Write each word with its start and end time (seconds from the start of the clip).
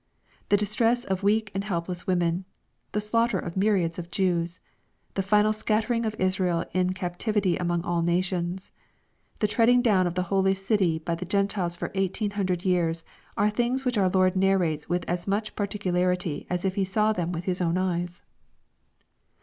The 0.49 0.57
distress 0.57 1.03
of 1.05 1.21
weak 1.21 1.51
and 1.53 1.63
helpless 1.63 2.07
women,— 2.07 2.45
the 2.91 2.99
slaughter 2.99 3.37
of 3.37 3.55
myriads 3.55 3.99
of 3.99 4.09
Jews,— 4.09 4.59
the 5.13 5.21
final 5.21 5.53
scattering 5.53 6.07
of 6.07 6.15
Israel 6.17 6.65
in 6.73 6.93
captivity 6.93 7.55
among 7.55 7.83
all 7.83 8.01
na 8.01 8.19
tions— 8.19 8.71
the 9.37 9.47
treading 9.47 9.83
down 9.83 10.07
of 10.07 10.15
the 10.15 10.23
holy 10.33 10.55
city 10.55 10.97
by 10.97 11.13
the 11.13 11.25
Gen 11.25 11.47
tiles 11.47 11.75
for 11.75 11.91
eighteen 11.93 12.31
hundred 12.31 12.65
years, 12.65 13.03
are 13.37 13.51
things 13.51 13.85
which 13.85 13.99
our 13.99 14.09
Lord 14.09 14.35
narrates 14.35 14.89
with 14.89 15.05
as 15.07 15.27
much 15.27 15.55
particularity 15.55 16.47
as 16.49 16.65
if 16.65 16.73
He 16.73 16.83
saw 16.83 17.13
them 17.13 17.31
with 17.31 17.43
His 17.43 17.61
own 17.61 17.77
eyes. 17.77 18.23